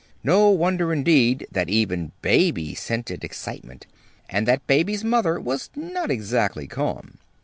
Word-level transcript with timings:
No 0.23 0.49
wonder, 0.49 0.91
indeed, 0.91 1.45
that 1.51 1.69
even 1.69 2.11
Baby 2.23 2.73
scented 2.73 3.23
excitement, 3.23 3.85
and 4.27 4.47
that 4.47 4.65
Baby's 4.65 5.03
mother 5.03 5.39
was 5.39 5.69
not 5.75 6.09
exactly 6.09 6.65
calm. 6.65 7.19